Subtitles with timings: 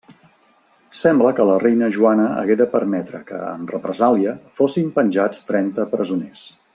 [0.99, 6.53] Sembla que la reina Joana hagué de permetre que, en represàlia, fossin penjats trenta presoners.